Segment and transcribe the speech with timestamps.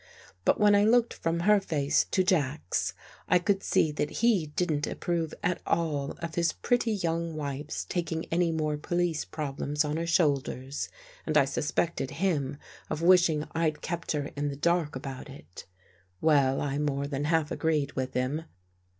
[0.45, 2.95] But when I looked from her face to Jack's,
[3.29, 8.25] I could see that he didn't approve at all of his pretty young wife's taking
[8.31, 10.89] any more police problems on her shoulders,
[11.27, 12.57] and I sus pected him
[12.89, 15.65] of wishing I'd kept her in the dark 109 THE GHOST GIRL about it
[16.19, 18.45] Well, I more than half agreed with him.